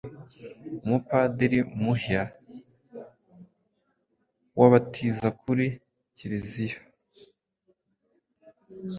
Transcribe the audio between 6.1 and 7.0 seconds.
kiriziya